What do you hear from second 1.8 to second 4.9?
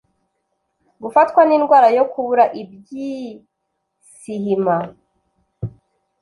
yo kubura ibysihima